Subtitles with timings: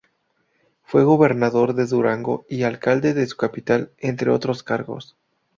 [0.81, 5.15] Fue Gobernador de Durango y alcalde de su capital, entre otros cargos.